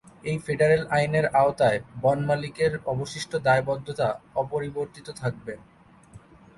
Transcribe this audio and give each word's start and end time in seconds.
এই 0.23 0.37
ফেডারেল 0.45 0.83
আইনের 0.91 1.25
আওতায় 1.35 1.79
বন 2.03 2.19
মালিকের 2.27 2.73
অবশিষ্ট 2.85 3.31
দায়বদ্ধতা 3.47 4.07
অপরিবর্তিত 4.35 5.07
থাকবে। 5.21 5.53